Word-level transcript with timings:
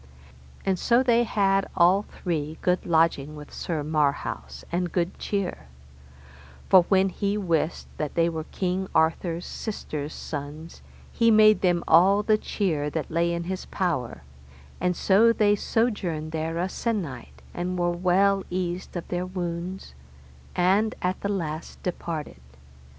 And 0.65 0.79
so 0.79 1.03
they 1.03 1.25
had 1.25 1.67
all 1.77 2.01
three 2.01 2.57
good 2.63 2.87
lodging 2.87 3.35
with 3.35 3.53
Sir 3.53 3.83
Marhaus, 3.83 4.63
and 4.71 4.91
good 4.91 5.19
cheer; 5.19 5.67
for 6.69 6.85
when 6.89 7.09
he 7.09 7.37
wist 7.37 7.87
that 7.97 8.15
they 8.15 8.27
were 8.27 8.45
King 8.45 8.87
Arthur's 8.95 9.45
sister's 9.45 10.11
sons 10.11 10.81
he 11.11 11.29
made 11.29 11.61
them 11.61 11.83
all 11.87 12.23
the 12.23 12.39
cheer 12.39 12.89
that 12.89 13.11
lay 13.11 13.31
in 13.31 13.43
his 13.43 13.67
power, 13.67 14.23
and 14.79 14.95
so 14.95 15.31
they 15.31 15.53
sojourned 15.55 16.31
there 16.31 16.57
a 16.57 16.67
sennight, 16.67 17.43
and 17.53 17.77
were 17.77 17.91
well 17.91 18.43
eased 18.49 18.95
of 18.97 19.07
their 19.09 19.27
wounds, 19.27 19.93
and 20.55 20.95
at 21.03 21.21
the 21.21 21.29
last 21.29 21.83
departed. 21.83 22.41